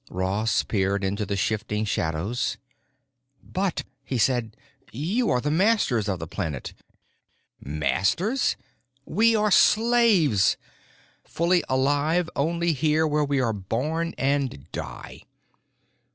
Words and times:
Ross 0.09 0.63
peered 0.63 1.03
into 1.03 1.27
the 1.27 1.35
shifting 1.35 1.85
shadows. 1.85 2.57
"But," 3.43 3.83
he 4.03 4.17
said, 4.17 4.57
"you 4.91 5.29
are 5.29 5.39
the 5.39 5.51
masters 5.51 6.09
of 6.09 6.17
the 6.17 6.25
planet——" 6.25 6.73
"Masters? 7.63 8.55
We 9.05 9.35
are 9.35 9.51
slaves! 9.51 10.57
Fully 11.23 11.63
alive 11.69 12.31
only 12.35 12.73
here 12.73 13.05
where 13.05 13.23
we 13.23 13.39
are 13.41 13.53
born 13.53 14.15
and 14.17 14.65
die. 14.71 15.21